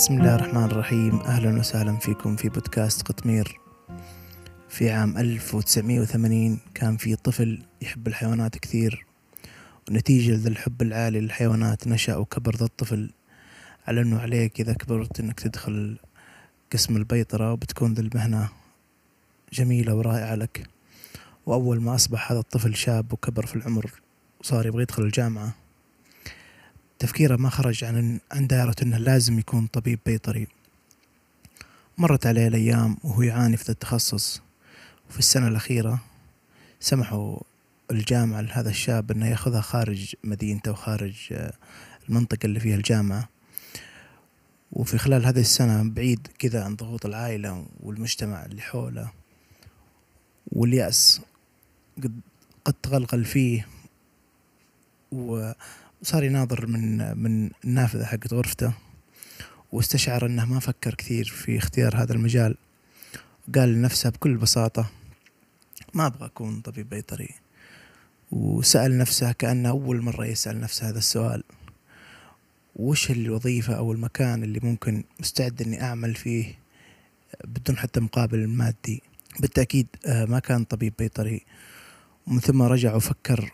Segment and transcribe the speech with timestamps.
[0.00, 1.20] بسم الله الرحمن الرحيم.
[1.20, 3.60] أهلا وسهلا فيكم في بودكاست قطمير.
[4.68, 9.06] في عام 1980 كان في طفل يحب الحيوانات كثير
[9.88, 13.10] ونتيجة لذا الحب العالي للحيوانات نشأ وكبر ذا الطفل.
[13.86, 15.98] على أنه عليك إذا كبرت أنك تدخل
[16.72, 18.48] قسم البيطرة وبتكون ذا المهنة
[19.52, 20.66] جميلة ورائعة لك.
[21.46, 23.90] وأول ما أصبح هذا الطفل شاب وكبر في العمر
[24.40, 25.59] وصار يبغى يدخل الجامعة
[27.00, 30.46] تفكيره ما خرج عن عن دائرة إنه لازم يكون طبيب بيطري.
[31.98, 34.42] مرت عليه الأيام وهو يعاني في التخصص.
[35.10, 36.00] وفي السنة الأخيرة
[36.80, 37.38] سمحوا
[37.90, 41.52] الجامعة لهذا الشاب إنه يأخذها خارج مدينته وخارج آه،
[42.08, 43.28] المنطقة اللي فيها الجامعة.
[44.72, 49.12] وفي خلال هذه السنة بعيد كذا عن ضغوط العائلة والمجتمع اللي حوله.
[50.52, 51.20] واليأس
[52.02, 52.20] قد
[52.64, 53.66] قد تغلغل فيه.
[55.12, 55.52] و
[56.02, 58.72] صار يناظر من من النافذة حقت غرفته
[59.72, 62.56] واستشعر إنه ما فكر كثير في اختيار هذا المجال.
[63.54, 64.90] قال لنفسه بكل بساطة
[65.94, 67.28] ما أبغى أكون طبيب بيطري.
[68.30, 71.42] وسأل نفسه كأنه أول مرة يسأل نفسه هذا السؤال.
[72.76, 76.58] وش الوظيفة أو المكان اللي ممكن مستعد إني أعمل فيه
[77.44, 79.02] بدون حتى مقابل مادي
[79.40, 81.42] بالتأكيد آه، ما كان طبيب بيطري.
[82.26, 83.52] ومن ثم رجع وفكر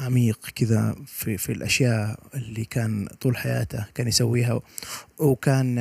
[0.00, 4.60] عميق كذا في في الأشياء اللي كان طول حياته كان يسويها
[5.18, 5.78] وكان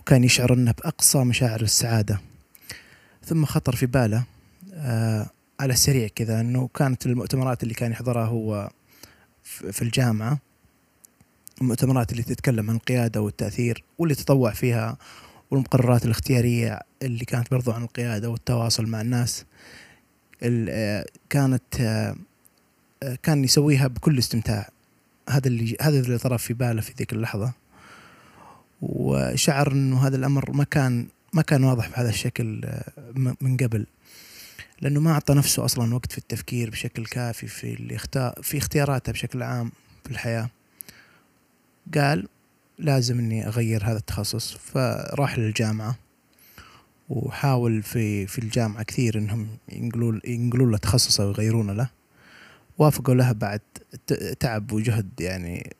[0.00, 2.20] وكان يشعر إنه بأقصى مشاعر السعادة.
[3.24, 4.24] ثم خطر في باله
[4.74, 5.26] آه
[5.60, 8.70] على السريع كذا إنه كانت المؤتمرات اللي كان يحضرها هو
[9.44, 10.38] في الجامعة.
[11.60, 14.96] المؤتمرات اللي تتكلم عن القيادة والتأثير واللي تطوع فيها
[15.50, 19.44] والمقررات الاختيارية اللي كانت برضو عن القيادة والتواصل مع الناس.
[20.42, 22.16] آه، كانت آه،
[23.22, 24.68] كان يسويها بكل استمتاع.
[25.28, 27.52] هذا اللي هذا اللي طرف في باله في ذيك اللحظة.
[28.82, 32.92] وشعر إنه هذا الأمر ما كان ما كان واضح بهذا الشكل آه،
[33.40, 33.86] من قبل.
[34.80, 37.98] لأنه ما أعطى نفسه أصلا وقت في التفكير بشكل كافي في
[38.42, 39.72] في اختياراته بشكل عام
[40.04, 40.50] في الحياة.
[41.94, 42.28] قال
[42.78, 44.56] لازم إني أغير هذا التخصص.
[44.56, 45.96] فراح للجامعة.
[47.08, 51.95] وحاول في في الجامعة كثير إنهم ينقلوا ينقلوا له تخصصه ويغيرونه له.
[52.78, 53.60] وافقوا لها بعد
[54.40, 55.76] تعب وجهد يعني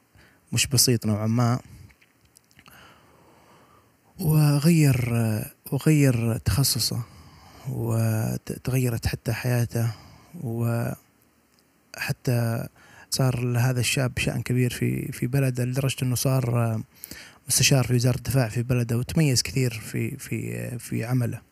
[0.53, 1.61] مش بسيط نوعا ما
[4.21, 5.15] وغير
[5.73, 7.03] وغير تخصصه
[7.69, 9.91] وتغيرت حتى حياته
[10.41, 10.97] وحتى
[13.11, 16.81] صار هذا الشاب شأن كبير في في بلده لدرجة إنه صار
[17.49, 21.46] مستشار في وزارة الدفاع في بلده وتميز كثير في في في عمله.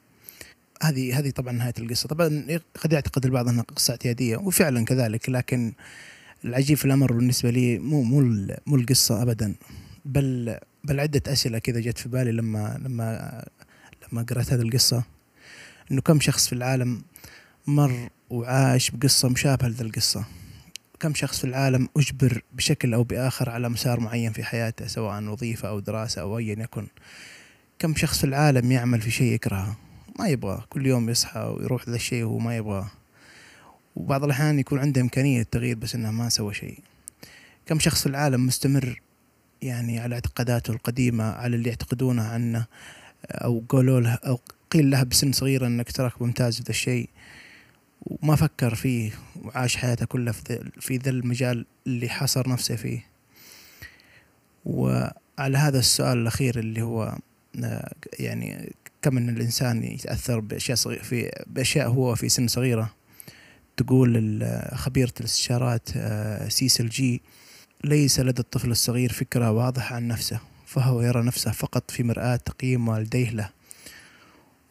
[0.82, 2.08] هذه هذه طبعا نهاية القصة.
[2.08, 2.46] طبعا
[2.80, 5.72] قد يعتقد البعض أنها قصة اعتيادية وفعلا كذلك لكن
[6.44, 8.20] العجيب في الأمر بالنسبة لي مو مو
[8.66, 9.54] مو القصة ابدا.
[10.04, 13.44] بل بل عدة أسئلة كذا جت في بالي لما لما
[14.12, 15.04] لما قرأت هذه القصة.
[15.90, 17.02] إنه كم شخص في العالم
[17.66, 20.24] مر وعاش بقصة مشابهة لذا القصة؟
[21.00, 25.68] كم شخص في العالم أجبر بشكل أو بآخر على مسار معين في حياته سواء وظيفة
[25.68, 26.86] أو دراسة أو ايا يكن؟
[27.78, 29.76] كم شخص في العالم يعمل في شيء يكرهه؟
[30.18, 32.90] ما يبغى كل يوم يصحى ويروح ذا الشيء وهو ما يبغاه.
[33.96, 36.78] وبعض الأحيان يكون عنده إمكانية التغيير بس إنه ما سوى شيء.
[37.66, 39.00] كم شخص في العالم مستمر
[39.62, 42.66] يعني على اعتقاداته القديمة على اللي يعتقدونه عنه
[43.30, 47.08] أو قولوا له أو قيل له بسن صغيرة إنك تراك ممتاز في ذا الشيء.
[48.06, 50.32] وما فكر فيه وعاش حياته كلها
[50.80, 53.06] في ذا المجال اللي حصر نفسه فيه.
[54.64, 57.18] وعلى هذا السؤال الأخير اللي هو
[58.18, 62.90] يعني كم إن الإنسان يتأثر بأشياء صغيرة في بأشياء هو في سن صغيرة.
[63.76, 64.42] تقول
[64.74, 67.22] خبيرة الاستشارات آه، سيسل جي
[67.84, 72.88] ليس لدى الطفل الصغير فكرة واضحة عن نفسه فهو يرى نفسه فقط في مرآة تقييم
[72.88, 73.50] والديه له.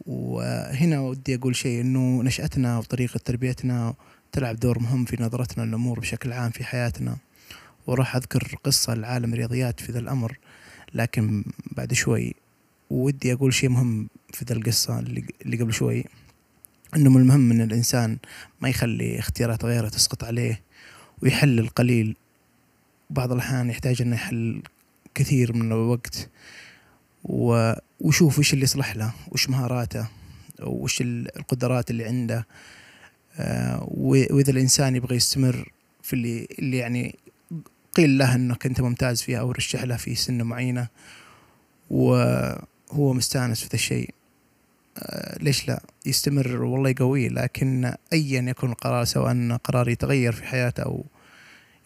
[0.05, 3.93] وهنا ودي أقول شيء أنه نشأتنا وطريقة تربيتنا
[4.31, 7.17] تلعب دور مهم في نظرتنا للأمور بشكل عام في حياتنا.
[7.87, 10.37] وراح أذكر قصة لعالم الرياضيات في ذا الأمر
[10.93, 12.35] لكن بعد شوي.
[12.89, 16.05] ودي أقول شيء مهم في ذا القصة اللي قبل شوي
[16.95, 18.17] إنه من المهم إن الإنسان
[18.61, 20.61] ما يخلي اختيارات غيره تسقط عليه
[21.23, 22.15] ويحل القليل.
[23.09, 24.61] بعض الأحيان يحتاج إنه يحل
[25.15, 26.29] كثير من الوقت.
[27.23, 30.07] ويشوف وش اللي يصلح له وش مهاراته
[30.59, 32.47] وش القدرات اللي عنده.
[33.37, 35.71] آه، وإذا الإنسان يبغى يستمر
[36.03, 37.15] في اللي اللي يعني
[37.95, 40.87] قيل له إنك أنت ممتاز فيها أو رشح له في سنه معينة
[41.89, 44.13] وهو مستانس في ذا الشيء.
[45.39, 51.05] ليش لا؟ يستمر والله يقويه لكن ايا يكن القرار سواء قرار يتغير في حياته أو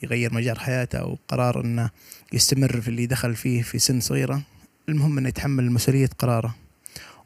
[0.04, 1.90] يغير مجال حياته أو قرار إنه
[2.34, 4.42] يستمر في اللي دخل فيه في سن صغيرة
[4.90, 6.56] المهم إنه يتحمل مسؤولية قراره.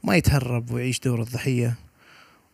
[0.03, 1.75] وما يتهرب ويعيش دور الضحية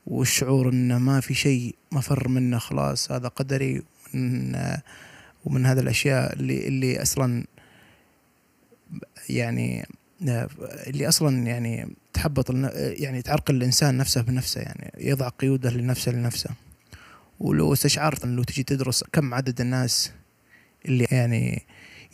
[0.07, 3.81] والشعور إنه ما في شيء مفر منه خلاص هذا قدري
[4.13, 4.56] ومن,
[5.45, 7.45] ومن هذه الأشياء اللي اللي أصلا
[9.30, 9.88] يعني
[10.88, 16.49] اللي أصلا يعني تحبط يعني تعرقل الإنسان نفسه بنفسه يعني يضع قيوده لنفسه لنفسه.
[17.39, 20.11] ولو استشعرت لو تجي تدرس كم عدد الناس
[20.85, 21.65] اللي يعني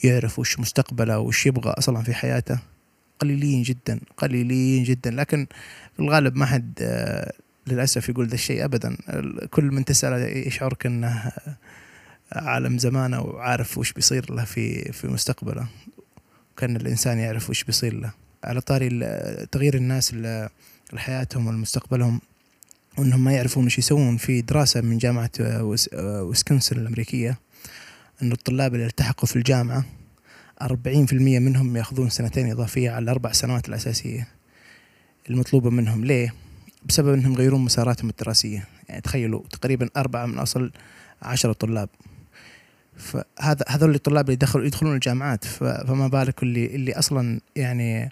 [0.03, 2.59] يعرف وش مستقبله وش يبغى أصلا في حياته؟
[3.19, 5.11] قليلين جدا قليلين جدا.
[5.11, 5.47] لكن
[5.93, 7.33] في الغالب ما حد آه،
[7.67, 8.97] للأسف يقول ذا الشيء ابدا.
[9.51, 11.31] كل من تساله يشعرك انه
[12.31, 15.67] عالم زمانه وعارف وش بيصير له في في مستقبله.
[16.57, 18.22] كان الإنسان يعرف وش بيصير له.
[18.43, 18.89] على طاري
[19.51, 20.15] تغيير الناس
[20.93, 22.21] لحياتهم ولمستقبلهم
[22.97, 27.39] وإنهم ما يعرفون وش يسوون في دراسة من جامعة ويسكنسن الأمريكية
[28.21, 29.85] أن الطلاب اللي التحقوا في الجامعة
[30.63, 30.67] 40%
[31.13, 34.27] منهم ياخذون سنتين إضافية على الأربع سنوات الأساسية
[35.29, 36.05] المطلوبة منهم.
[36.05, 36.33] ليه؟
[36.85, 38.67] بسبب أنهم يغيرون مساراتهم الدراسية.
[38.89, 40.71] يعني تخيلوا تقريبا أربعة من أصل
[41.21, 41.89] عشرة طلاب.
[42.97, 48.09] فهذا هذول الطلاب اللي دخلوا يدخلون الجامعات فما بالك اللي اللي أصلا يعني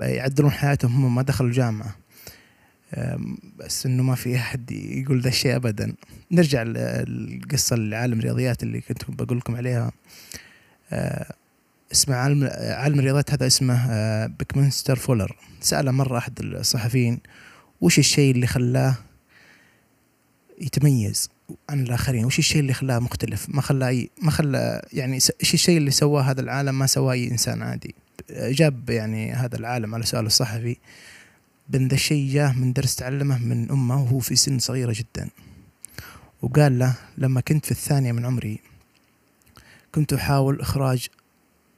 [0.00, 1.96] يعدلون حياتهم هم ما دخلوا الجامعة
[3.58, 5.94] بس إنه ما في أحد يقول ذا الشيء ابدا.
[6.30, 9.92] نرجع للقصة لعالم الرياضيات اللي كنت بقول لكم عليها.
[10.92, 11.34] أه،
[11.92, 15.36] اسمه عالم عالم الرياضيات هذا اسمه أه، بيكمنستر فولر.
[15.60, 17.20] سأله مرة أحد الصحفيين
[17.80, 18.94] وش الشيء اللي خلاه
[20.60, 21.30] يتميز؟
[21.68, 25.90] عن الآخرين وش الشيء اللي خلاه مختلف؟ ما خلاه ما خلى يعني إيش الشيء اللي
[25.90, 27.94] سواه هذا العالم ما سواه أي إنسان عادي؟
[28.30, 30.76] جاب يعني هذا العالم على سؤال الصحفي
[31.68, 35.28] بن ذا الشيء جاه من درس تعلمه من أمه وهو في سن صغيرة جدا.
[36.42, 38.60] وقال له لما كنت في الثانية من عمري
[39.94, 41.06] كنت أحاول إخراج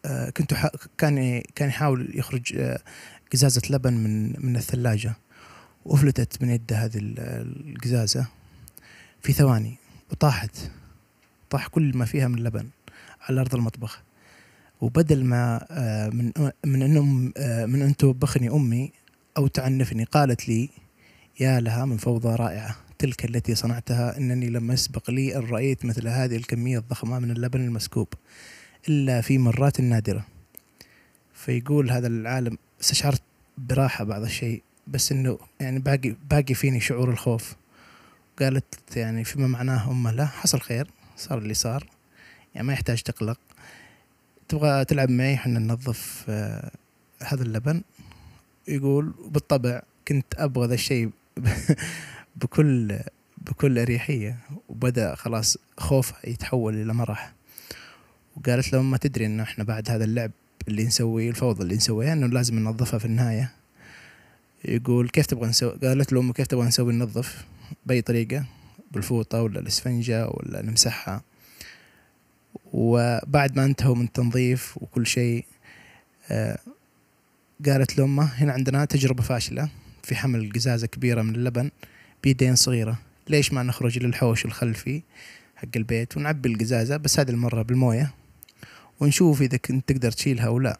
[0.05, 2.81] آه كنت حا كان كان يحاول يخرج آه
[3.33, 5.15] قزازة لبن من من الثلاجة
[5.85, 8.27] وأفلتت من يده هذه القزازة
[9.23, 9.77] في ثواني
[10.11, 10.57] وطاحت
[11.51, 12.69] طاح كل ما فيها من لبن
[13.21, 14.03] على أرض المطبخ.
[14.81, 16.33] وبدل ما آه من
[16.65, 18.93] من أن آه من أن توبخني أمي
[19.37, 20.69] أو تعنفني قالت لي
[21.41, 22.77] يا لها من فوضى رائعة.
[22.99, 27.61] تلك التي صنعتها إنني لم يسبق لي أن رأيت مثل هذه الكمية الضخمة من اللبن
[27.61, 28.09] المسكوب
[28.89, 30.27] إلا في مرات نادرة.
[31.35, 33.23] فيقول هذا العالم استشعرت
[33.59, 37.57] براحة بعض الشيء بس إنه يعني باقي باقي فيني شعور الخوف.
[38.41, 41.87] قالت يعني فيما معناه أمه لا حصل خير صار اللي صار.
[42.55, 43.39] يعني ما يحتاج تقلق.
[44.49, 46.71] تبغى تلعب معي إحنا ننظف آه
[47.23, 47.83] هذا اللبن.
[48.69, 51.11] يقول بالطبع كنت أبغى ذا الشيء
[52.41, 52.99] بكل
[53.39, 54.39] بكل أريحية.
[54.69, 57.33] وبدأ خلاص خوف يتحول إلى مرح.
[58.37, 60.31] وقالت له ما تدري إنه إحنا بعد هذا اللعب
[60.69, 63.53] اللي نسويه الفوضى اللي نسويها إنه لازم ننظفها في النهاية.
[64.65, 67.45] يقول كيف تبغى نسوي قالت له كيف تبغى نسوي ننظف؟
[67.87, 68.45] بأي طريقة
[68.93, 71.23] بالفوطة ولا الإسفنجة ولا نمسحها
[72.73, 75.45] وبعد ما انتهوا من التنظيف وكل شيء
[76.31, 76.59] آه
[77.67, 79.69] قالت لأمه هنا عندنا تجربة فاشلة
[80.03, 81.71] في حمل قزازة كبيرة من اللبن
[82.23, 82.99] بيدين صغيرة.
[83.29, 85.03] ليش ما نخرج للحوش الخلفي
[85.57, 88.15] حق البيت ونعبي القزازة بس هذه المرة بالموية؟
[89.01, 90.79] ونشوف إذا كنت تقدر تشيلها أو لا.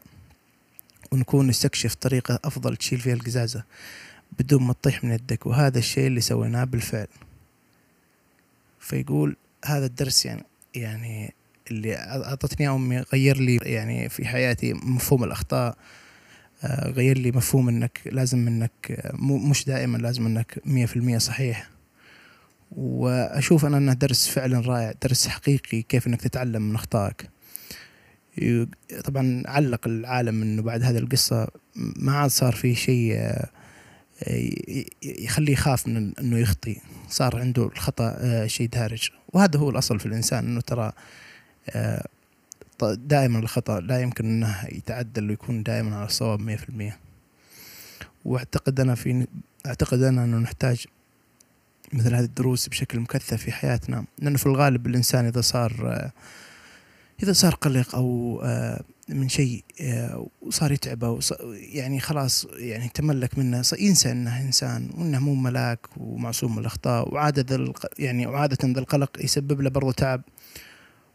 [1.13, 3.65] ونكون نستكشف طريقة أفضل تشيل فيها القزازة.
[4.39, 7.07] بدون ما تطيح من يدك وهذا الشيء اللي سويناه بالفعل.
[8.81, 10.45] فيقول هذا الدرس يعني
[10.75, 11.35] يعني
[11.71, 15.77] اللي أعطتني أمي غير لي يعني في حياتي مفهوم الأخطاء
[16.65, 21.19] آه، غير لي مفهوم إنك لازم إنك آه، مش دائما لازم إنك مية في المية
[21.19, 21.71] صحيح.
[22.73, 27.31] وأشوف أنا إنه درس فعلا رائع درس حقيقي كيف إنك تتعلم من أخطائك.
[29.05, 33.49] طبعا علق العالم إنه بعد هذه القصة ما عاد صار في شيء آه،
[35.03, 36.77] يخليه يخاف من إنه يخطي.
[37.09, 39.11] صار عنده الخطأ شيء دارج.
[39.33, 40.93] وهذا هو الأصل في الإنسان إنه ترى
[42.83, 46.99] دائما الخطأ لا يمكن أنه يتعدل ويكون دائما على الصواب مية في المية.
[48.25, 49.27] واعتقد أنا في
[49.67, 50.87] أعتقد أنا أنه نحتاج
[51.93, 54.05] مثل هذه الدروس بشكل مكثف في حياتنا.
[54.19, 56.11] لأنه في الغالب الإنسان إذا صار
[57.23, 58.41] إذا صار قلق أو
[59.09, 59.65] من شيء
[60.43, 66.53] وصار يتعب أو يعني خلاص يعني تملك منه ينسى أنه إنسان وأنه مو ملاك ومعصوم
[66.53, 70.23] من الأخطاء وعادة يعني وعادة ذا القلق يسبب له برضو تعب.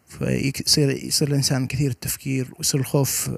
[0.07, 3.31] فيصير يصير الإنسان كثير التفكير ويصير الخوف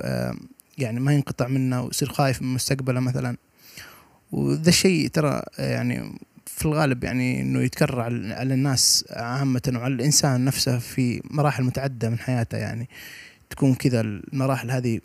[0.77, 3.37] يعني ما ينقطع منه ويصير خايف من مستقبله مثلا.
[4.31, 6.19] وذا الشيء ترى يعني
[6.57, 8.01] في الغالب يعني إنه يتكرر
[8.33, 12.89] على الناس عامة وعلى الإنسان نفسه في مراحل متعددة من حياته يعني.
[13.49, 14.99] تكون كذا المراحل هذه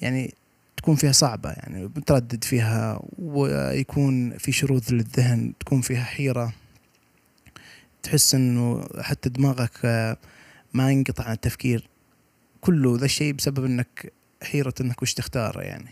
[0.00, 0.34] يعني
[0.76, 6.52] تكون فيها صعبة يعني متردد فيها ويكون في شرود للذهن تكون فيها حيرة.
[8.02, 9.86] تحس إنه حتى دماغك
[10.74, 11.88] ما ينقطع عن التفكير.
[12.60, 14.12] كله ذا الشيء بسبب إنك
[14.42, 15.90] حيرة إنك وش تختار يعني.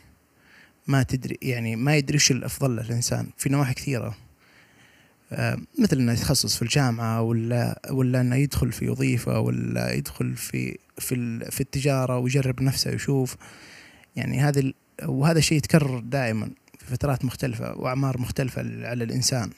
[0.87, 3.27] ما تدري يعني ما يدري وش الأفضل للإنسان.
[3.37, 4.09] في نواحي كثيرة.
[4.09, 4.30] آه،
[5.79, 11.41] مثل إنه يتخصص في الجامعة ولا ولا إنه يدخل في وظيفة ولا يدخل في في
[11.51, 13.37] في التجارة ويجرب نفسه ويشوف.
[14.17, 14.73] يعني هذا
[15.05, 19.51] وهذا الشيء يتكرر دائما في فترات مختلفة وأعمار مختلفة على الإنسان.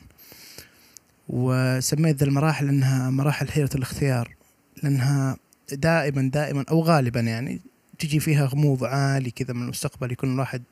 [1.28, 4.34] وسميت ذا المراحل إنها مراحل حيرة الاختيار
[4.82, 5.36] لأنها
[5.72, 7.60] دائما دائما أو غالبا يعني
[7.98, 10.62] تجي فيها غموض عالي كذا من المستقبل يكون الواحد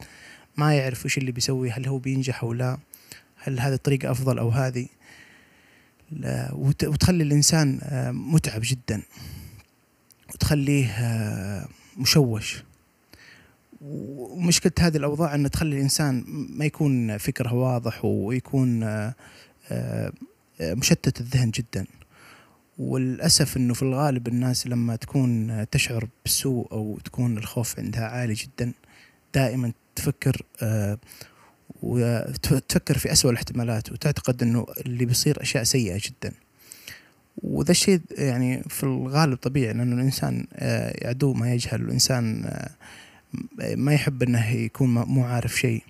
[0.56, 2.78] ما يعرف وش اللي بيسوي هل هو بينجح أو لا.
[3.42, 4.86] هل هذه الطريقة أفضل أو هذه؟
[6.82, 9.02] وتخلي الإنسان آه، متعب جدا.
[10.34, 12.62] وتخليه آه، مشوش.
[13.80, 20.12] ومشكلة هذه الأوضاع أن تخلي الإنسان ما يكون فكره واضح ويكون آه،
[20.60, 21.86] مشتت الذهن جدا.
[22.78, 28.72] والأسف أنه في الغالب الناس لما تكون تشعر بالسوء أو تكون الخوف عندها عالي جدا
[29.34, 30.42] دائما تفكر
[31.82, 36.32] وتفكر في أسوأ الاحتمالات وتعتقد أنه اللي بيصير أشياء سيئة جدا.
[37.42, 41.80] وذا الشيء يعني في الغالب طبيعي لأنه الإنسان آه، يعدو ما يجهل.
[41.80, 42.70] الإنسان آه،
[43.74, 45.82] ما يحب أنه يكون مو عارف شيء.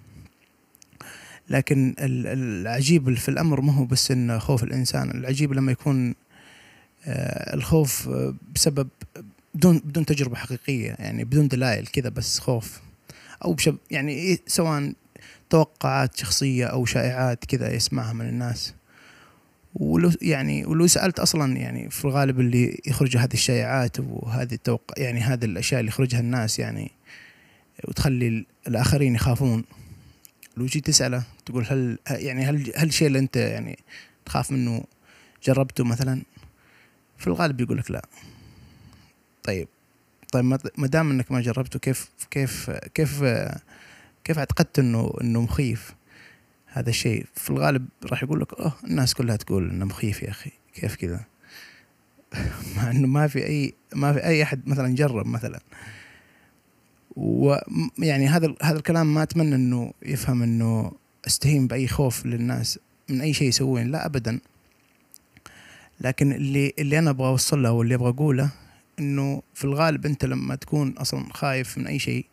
[1.49, 6.15] لكن العجيب في الأمر ما هو بس إنه خوف الإنسان العجيب لما يكون
[7.07, 8.09] آه، الخوف
[8.55, 8.89] بسبب
[9.55, 12.81] بدون بدون تجربة حقيقية يعني بدون دلائل كذا بس خوف.
[13.45, 14.93] أو بشب يعني إيه، سواء
[15.51, 18.75] توقعات شخصية أو شائعات كذا يسمعها من الناس.
[19.75, 25.21] ولو يعني ولو سألت أصلا يعني في الغالب اللي يخرج هذه الشائعات وهذه التوقع يعني
[25.21, 26.91] هذه الأشياء اللي يخرجها الناس يعني
[27.85, 29.65] وتخلي الآخرين يخافون.
[30.57, 33.79] لو جيت تسأله تقول هل يعني هل هل الشيء اللي أنت يعني
[34.25, 34.85] تخاف منه
[35.45, 36.23] جربته مثلا؟
[37.19, 38.03] في الغالب بيقول لك لا.
[39.43, 39.69] طيب.
[40.33, 40.45] طيب
[40.79, 43.25] ما دام إنك ما جربته كيف كيف كيف
[44.25, 45.95] كيف اعتقدت انه إنه مخيف؟
[46.67, 47.27] هذا الشيء.
[47.35, 50.51] في الغالب راح يقول لك آه الناس كلها تقول إنه مخيف يا أخي.
[50.75, 51.25] كيف كذا؟
[52.77, 55.61] مع إنه ما في اي ما في أي أحد مثلا جرب مثلا.
[57.17, 60.93] ويعني هذا هذا الكلام ما أتمنى إنه يفهم إنه
[61.27, 63.91] استهين بأي خوف للناس من أي شيء يسوون.
[63.91, 64.41] لا ابدا.
[66.01, 68.51] لكن اللي اللي أنا أبغى أوصل له واللي أبغى أقوله
[68.99, 72.27] إنه في الغالب أنت لما تكون أصلا خايف من أي شيء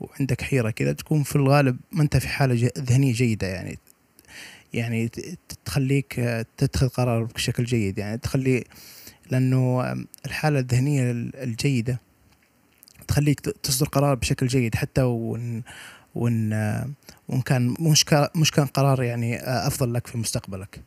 [0.00, 3.78] وعندك حيرة كذا تكون في الغالب ما أنت في حالة ذهنية جيدة يعني.
[4.74, 5.10] يعني
[5.64, 6.14] تخليك
[6.56, 8.18] تتخذ قرار بشكل جيد يعني.
[8.18, 8.64] تخلي
[9.30, 9.92] لأنه
[10.26, 12.00] الحالة الذهنية الجيدة
[13.08, 15.62] تخليك تصدر قرار بشكل جيد حتى وإن
[16.14, 16.52] وإن
[17.28, 18.04] وإن كان مش
[18.36, 20.80] مش كان قرار يعني أفضل لك في مستقبلك.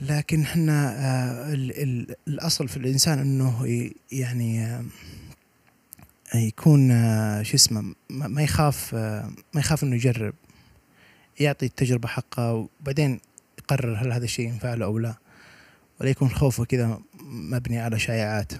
[0.00, 1.54] لكن إحنا آه،
[2.28, 3.66] الأصل في الإنسان إنه
[4.12, 4.84] يعني آه،
[6.34, 10.34] يكون آه، شو اسمه ما يخاف ما يخاف إنه يجرب
[11.40, 13.20] يعطي التجربة حقها وبعدين
[13.58, 15.14] يقرر هل هذا الشيء ينفع له أو لا.
[16.00, 18.52] ولا يكون خوفه كذا مبني على شائعات.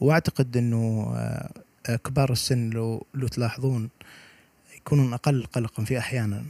[0.00, 3.90] وأعتقد إنه آه، كبار السن لو لو تلاحظون
[4.76, 6.44] يكونون أقل قلقا في أحيانا.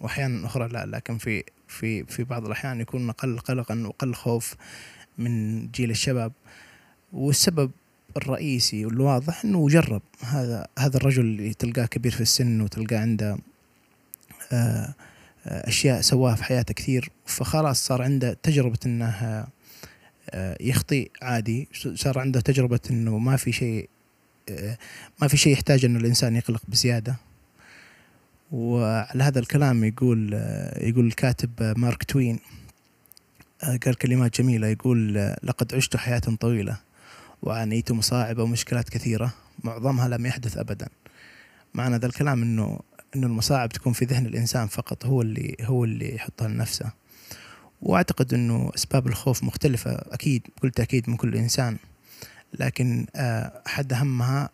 [0.00, 4.54] واحيانا أخرى لا لكن في في في بعض الأحيان يكون أقل قلقا وأقل خوف
[5.18, 6.32] من جيل الشباب.
[7.12, 7.70] والسبب
[8.16, 10.02] الرئيسي والواضح إنه جرب.
[10.20, 13.38] هذا هذا الرجل اللي تلقاه كبير في السن وتلقاه عنده
[14.52, 14.94] آه،
[15.46, 19.46] أشياء سواها في حياته كثير فخلاص صار عنده تجربة إنه
[20.30, 21.68] آه، يخطي عادي.
[21.94, 23.88] صار عنده تجربة إنه ما في شيء
[24.50, 24.78] آه،
[25.22, 27.16] ما في شيء يحتاج إنه الإنسان يقلق بزيادة.
[28.52, 30.32] وعلى هذا الكلام يقول
[30.76, 32.38] يقول الكاتب مارك توين
[33.62, 34.66] قال كلمات جميلة.
[34.66, 36.89] يقول لقد عشت حياة طويلة.
[37.42, 40.88] وعانيت مصاعب ومشكلات كثيرة معظمها لم يحدث أبدا.
[41.74, 42.80] معنى ذا الكلام أنه
[43.16, 46.92] أنه المصاعب تكون في ذهن الإنسان فقط هو اللي هو اللي يحطها لنفسه.
[47.82, 51.76] وأعتقد إنه أسباب الخوف مختلفة أكيد بكل تأكيد من كل إنسان.
[52.58, 54.50] لكن آه، أحد أهمها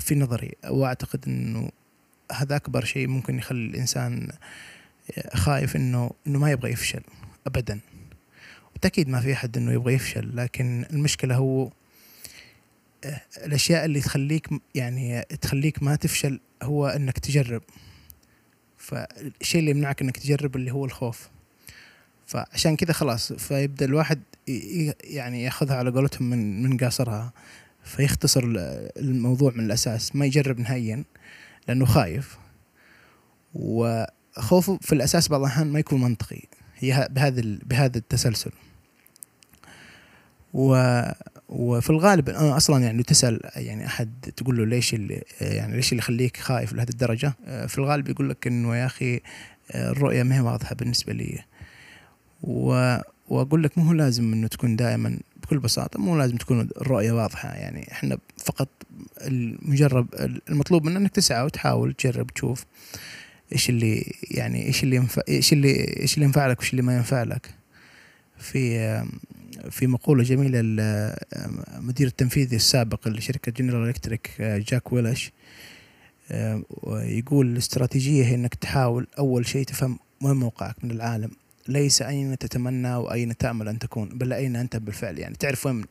[0.00, 1.70] في نظري وأعتقد إنه
[2.32, 4.28] هذا أكبر شيء ممكن يخلي الإنسان
[5.18, 7.00] آه، خايف إنه إنه ما يبغى يفشل
[7.46, 7.80] ابدا.
[8.72, 11.70] بالتأكيد ما في أحد إنه يبغى يفشل لكن المشكلة هو آه،
[13.44, 17.62] الأشياء اللي تخليك يعني تخليك ما تفشل هو إنك تجرب.
[18.76, 21.28] فالشيء اللي يمنعك إنك تجرب اللي هو الخوف.
[22.26, 24.20] فعشان كذا خلاص فيبدأ الواحد
[25.04, 27.32] يعني ياخذها على قولتهم من من قاصرها.
[27.84, 28.42] فيختصر
[28.96, 31.04] الموضوع من الأساس ما يجرب نهائيا
[31.68, 32.38] لأنه خايف.
[33.54, 36.42] وخوفه في الأساس بعض الأحيان ما يكون منطقي.
[36.78, 38.50] هي بهذا بهذا التسلسل.
[40.54, 40.74] و
[41.48, 45.98] وفي الغالب أنا أصلا يعني تسأل يعني أحد تقول له ليش اللي يعني ليش اللي
[45.98, 47.32] يخليك خايف لهذه الدرجة
[47.66, 49.20] في الغالب يقول لك إنه يا أخي
[49.74, 51.38] الرؤية ما هي واضحة بالنسبة لي.
[52.42, 52.96] و
[53.28, 57.54] وأقول لك مو لازم إنه تكون دائما بكل بساطة مو لازم تكون الرؤية واضحة.
[57.54, 58.68] يعني إحنا فقط
[59.20, 60.06] المجرب
[60.50, 62.64] المطلوب منك إنك تسعى وتحاول تجرب تشوف
[63.52, 66.96] إيش اللي يعني إيش اللي ينفع إيش اللي إيش اللي ينفع لك وإيش اللي ما
[66.96, 67.50] ينفع لك.
[68.38, 68.78] في
[69.70, 75.32] في مقولة جميلة المدير التنفيذي السابق لشركة جنرال الكتريك جاك ويلش
[76.90, 81.30] يقول الاستراتيجية هي إنك تحاول أول شيء تفهم وين موقعك من العالم.
[81.68, 85.36] ليس أين تتمنى وأين تأمل أن تكون بل أين أنت بالفعل يعني.
[85.36, 85.84] تعرف وين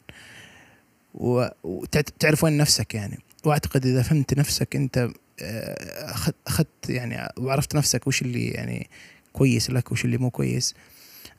[1.63, 3.17] وتعرف وين نفسك يعني.
[3.45, 5.09] وأعتقد إذا فهمت نفسك أنت
[6.47, 8.89] أخذت يعني وعرفت نفسك وش اللي يعني
[9.33, 10.75] كويس لك وش اللي مو كويس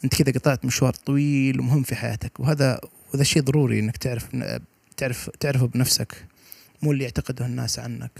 [0.04, 4.28] انت كذا قطعت مشوار طويل ومهم في حياتك وهذا وهذا شيء ضروري إنك تعرف
[4.96, 6.26] تعرف تعرفه بنفسك
[6.82, 8.10] مو اللي يعتقده الناس عنك.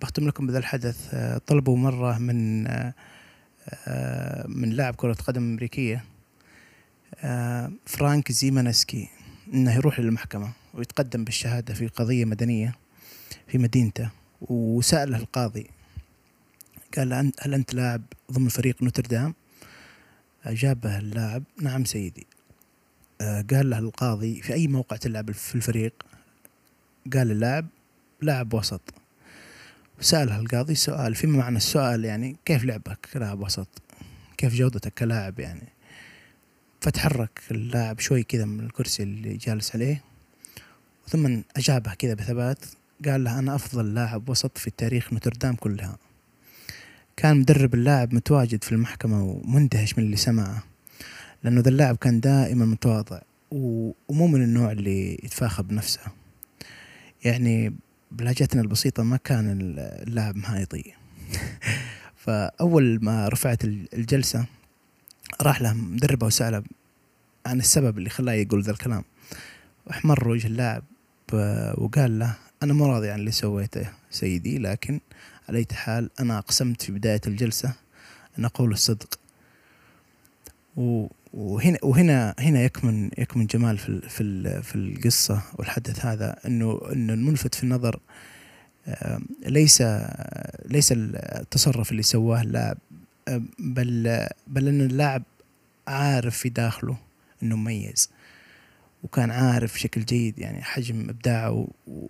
[0.00, 1.14] بختم لكم بهذا الحدث
[1.46, 2.62] طلبوا مرة من
[4.48, 6.04] من لاعب كرة قدم أمريكية
[7.86, 9.08] فرانك زيمانسكي
[9.54, 12.74] إنه يروح للمحكمة ويتقدم بالشهادة في قضية مدنية
[13.48, 14.10] في مدينته
[14.40, 15.66] وسأله القاضي
[16.96, 19.34] قال هل أنت لاعب ضمن فريق نوتردام؟
[20.44, 22.26] أجابه اللاعب نعم سيدي.
[23.20, 25.92] آه، قال له القاضي في أي موقع تلعب في الفريق؟
[27.12, 27.66] قال اللاعب
[28.22, 28.94] لاعب وسط.
[30.00, 33.68] سأله القاضي سؤال فيما معنى السؤال يعني كيف لعبك كلاعب وسط؟
[34.36, 35.68] كيف جودتك كلاعب يعني؟
[36.80, 40.02] فتحرك اللاعب شوي كذا من الكرسي اللي جالس عليه
[41.08, 42.64] ثم أجابه كذا بثبات
[43.04, 45.98] قال له أنا أفضل لاعب وسط في تاريخ نوتردام كلها.
[47.20, 50.62] كان مدرب اللاعب متواجد في المحكمة ومندهش من اللي سمعه
[51.44, 56.00] لأنه ذا اللاعب كان دائما متواضع ومو من النوع اللي يتفاخر بنفسه.
[57.24, 57.74] يعني
[58.10, 60.84] بلهجتنا البسيطة ما كان اللاعب مهايطي.
[62.24, 64.46] فأول ما رفعت الجلسة
[65.42, 66.62] راح له مدربه وسأله
[67.46, 69.04] عن السبب اللي خلاه يقول ذا الكلام.
[69.90, 70.82] احمر وجه اللاعب
[71.78, 75.00] وقال له أنا مو راضي عن اللي سويته سيدي لكن
[75.50, 77.72] على أي حال أنا أقسمت في بداية الجلسة
[78.38, 79.18] أن أقول الصدق.
[80.76, 87.54] وهنا وهنا هنا يكمن يكمن جمال في في في القصة والحدث هذا إنه إنه الملفت
[87.54, 88.00] في النظر
[89.46, 89.82] ليس
[90.64, 92.78] ليس التصرف اللي سواه اللاعب
[93.58, 95.22] بل بل إن اللاعب
[95.88, 96.96] عارف في داخله
[97.42, 98.10] إنه مميز.
[99.02, 101.68] وكان عارف بشكل جيد يعني حجم إبداعه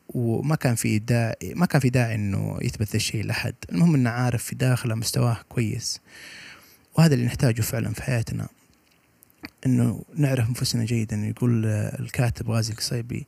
[0.08, 3.54] وما كان في داعي ما كان في داعي إنه يثبت الشيء لأحد.
[3.72, 6.00] المهم إنه عارف في داخله مستواه كويس.
[6.94, 8.48] وهذا اللي نحتاجه فعلا في حياتنا.
[9.66, 11.16] إنه نعرف أنفسنا جيدا.
[11.16, 13.26] يقول الكاتب غازي القصيبي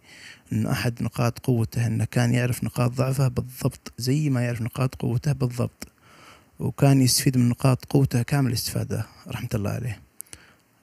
[0.52, 5.32] إنه أحد نقاط قوته إنه كان يعرف نقاط ضعفه بالضبط زي ما يعرف نقاط قوته
[5.32, 5.88] بالضبط.
[6.60, 10.00] وكان يستفيد من نقاط قوته كامل الاستفادة رحمة الله عليه.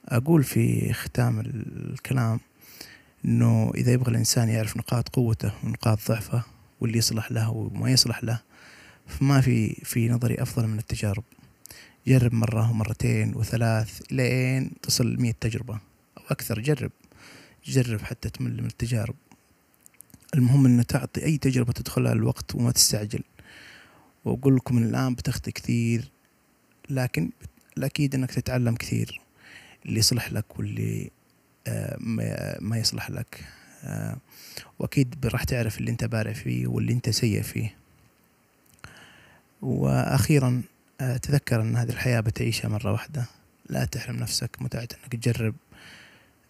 [0.07, 2.39] أقول في ختام الكلام
[3.25, 6.43] إنه إذا يبغى الإنسان يعرف نقاط قوته ونقاط ضعفه
[6.79, 8.41] واللي يصلح له وما يصلح له
[9.07, 11.23] فما في في نظري أفضل من التجارب.
[12.07, 15.79] جرب مرة ومرتين وثلاث لين تصل مية تجربة
[16.17, 16.59] أو أكثر.
[16.59, 16.91] جرب
[17.65, 19.15] جرب حتى تمل من التجارب.
[20.35, 23.23] المهم أنه تعطي أي تجربة تدخلها الوقت وما تستعجل.
[24.25, 26.11] وأقول لكم من الآن بتخطي كثير
[26.89, 27.29] لكن
[27.77, 29.21] الأكيد أنك تتعلم كثير.
[29.85, 31.11] اللي يصلح لك واللي
[32.59, 33.45] ما يصلح لك.
[33.83, 34.17] آه،
[34.79, 37.75] وأكيد راح تعرف اللي أنت بارع فيه واللي أنت سيء فيه.
[39.61, 40.61] وأخيرا
[41.01, 43.25] آه، تذكر أن هذه الحياة بتعيشها مرة واحدة.
[43.69, 45.55] لا تحرم نفسك متعة أنك تجرب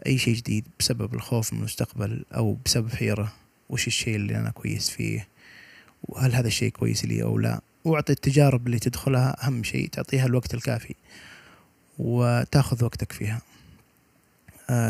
[0.05, 3.33] أي شيء جديد بسبب الخوف من المستقبل أو بسبب حيرة.
[3.69, 5.27] وش الشيء اللي أنا كويس فيه؟
[6.03, 10.53] وهل هذا الشيء كويس لي أو لا؟ وأعطي التجارب اللي تدخلها أهم شيء تعطيها الوقت
[10.53, 10.95] الكافي.
[11.99, 13.41] وتأخذ وقتك فيها.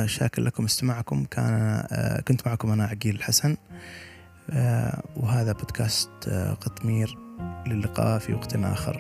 [0.06, 1.26] شاكر لكم استماعكم.
[1.26, 3.58] كان آه، كنت معكم أنا عقيل الحسن
[4.50, 6.30] آه، وهذا بودكاست
[6.62, 7.18] قطمير.
[7.68, 8.98] للقاء في وقت آخر.